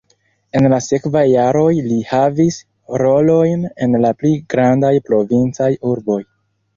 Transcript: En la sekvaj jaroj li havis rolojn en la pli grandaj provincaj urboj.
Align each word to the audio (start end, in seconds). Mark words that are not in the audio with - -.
En 0.59 0.67
la 0.73 0.77
sekvaj 0.83 1.21
jaroj 1.31 1.73
li 1.89 1.97
havis 2.11 2.57
rolojn 3.01 3.67
en 3.87 3.99
la 4.07 4.11
pli 4.23 4.31
grandaj 4.55 4.91
provincaj 5.11 5.69
urboj. 5.91 6.19